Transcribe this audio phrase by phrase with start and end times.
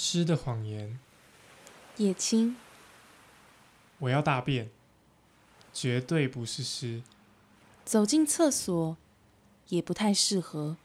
[0.00, 0.96] 诗的谎言。
[1.96, 2.54] 叶青，
[3.98, 4.70] 我要大便，
[5.74, 7.02] 绝对不是诗。
[7.84, 8.96] 走进厕所
[9.70, 10.76] 也不太适合。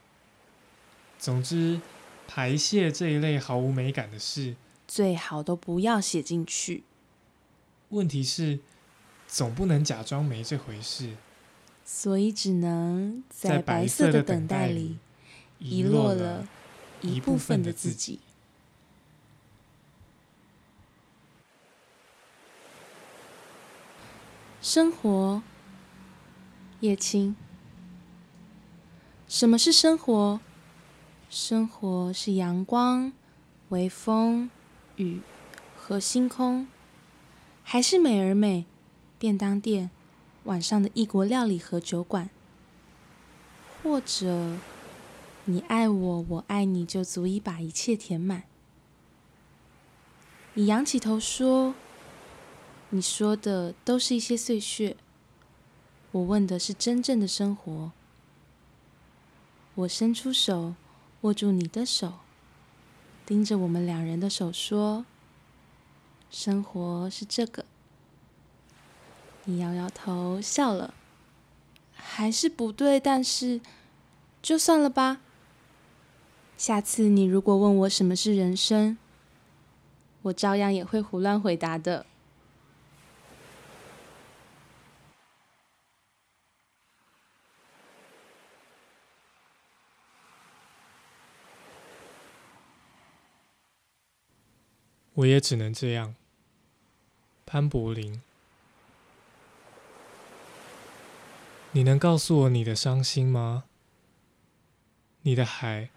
[1.19, 1.79] 总之，
[2.27, 4.55] 排泄这一类毫无美感的事，
[4.87, 6.83] 最好都不要写进去。
[7.89, 8.61] 问题是，
[9.27, 11.15] 总不能假装没这回事，
[11.85, 14.97] 所以只能在白白色的等等待里
[15.59, 16.47] 遗遗落了
[17.01, 18.19] 一一部部分的自己。
[24.63, 25.43] 生活，
[26.79, 27.35] 叶青。
[29.27, 30.39] 什么是生活？
[31.29, 33.11] 生活是阳光、
[33.67, 34.49] 微风、
[34.95, 35.19] 雨
[35.75, 36.65] 和星空，
[37.61, 38.65] 还是美而美、
[39.19, 39.91] 便当店、
[40.45, 42.29] 晚上的异国料理和酒馆，
[43.83, 44.55] 或者
[45.43, 48.43] 你爱我，我爱你，就足以把一切填满。
[50.53, 51.75] 你仰起头说
[52.93, 54.95] ：“你说的都是一些碎屑。”
[56.13, 57.91] 我问的是真正的生活。
[59.73, 60.75] 我伸出手，
[61.21, 62.19] 握住你的手，
[63.25, 65.07] 盯着我们两人的手说
[66.29, 67.65] ：“生活是这个。”
[69.45, 70.93] 你摇摇头笑了，
[71.95, 73.59] 还是不对，但是
[74.43, 75.19] 就算了吧。
[76.55, 78.99] 下次你如果问我什么是人生，
[80.21, 82.05] 我照样也会胡乱回答的。
[95.15, 96.15] 我也只能这样。
[97.45, 98.21] 潘柏林，
[101.71, 103.65] 你能告诉我你的伤心吗？
[105.21, 105.89] 你的海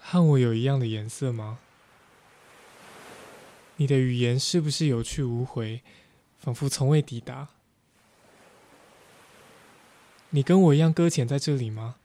[0.00, 1.58] 和我有一样的颜色吗？
[3.76, 5.82] 你的语言是不是有去无回，
[6.38, 7.48] 仿佛从未抵达？
[10.30, 11.96] 你跟我一样搁浅在这里吗？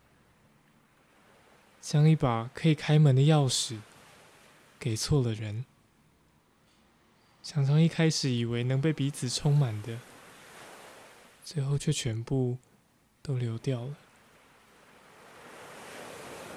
[1.79, 3.79] 将一把可以开门的钥匙
[4.77, 5.65] 给错了人。
[7.49, 9.99] 常常一开始以为能被彼此充满的，
[11.45, 12.57] 最后却全部
[13.21, 13.95] 都流掉了。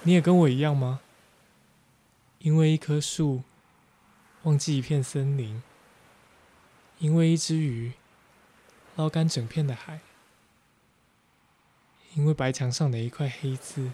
[0.03, 1.01] 你也跟我一样吗？
[2.41, 3.45] 因为一棵树，
[4.43, 5.63] 忘记一片森林；
[6.99, 7.93] 因为一只鱼，
[8.97, 10.01] 捞干整片的海；
[12.17, 13.93] 因为白墙上的一块黑字，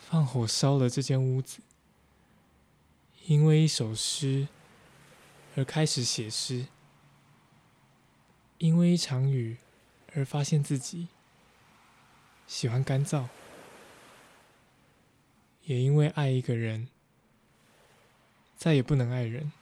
[0.00, 1.60] 放火烧了这间屋子；
[3.26, 4.48] 因为一首诗。
[5.56, 6.66] 而开始写诗，
[8.58, 9.56] 因为一场雨
[10.14, 11.08] 而发现自己
[12.46, 13.26] 喜欢干燥，
[15.64, 16.88] 也因为爱一个人，
[18.56, 19.52] 再也不能爱人。